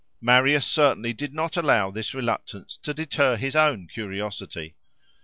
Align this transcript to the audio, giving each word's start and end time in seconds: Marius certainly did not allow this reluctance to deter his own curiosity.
Marius 0.19 0.65
certainly 0.65 1.13
did 1.13 1.31
not 1.31 1.55
allow 1.55 1.91
this 1.91 2.15
reluctance 2.15 2.75
to 2.77 2.91
deter 2.91 3.35
his 3.35 3.55
own 3.55 3.87
curiosity. 3.87 4.73